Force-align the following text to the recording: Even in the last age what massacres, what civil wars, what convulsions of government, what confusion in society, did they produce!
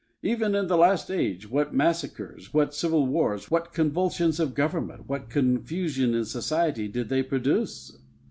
Even 0.23 0.55
in 0.55 0.65
the 0.65 0.77
last 0.79 1.11
age 1.11 1.47
what 1.47 1.75
massacres, 1.75 2.51
what 2.55 2.73
civil 2.73 3.05
wars, 3.05 3.51
what 3.51 3.71
convulsions 3.71 4.39
of 4.39 4.55
government, 4.55 5.07
what 5.07 5.29
confusion 5.29 6.15
in 6.15 6.25
society, 6.25 6.87
did 6.87 7.07
they 7.07 7.21
produce! 7.21 7.99